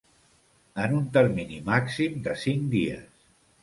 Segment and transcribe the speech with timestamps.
[0.85, 3.09] En un termini màxim de cinc dies.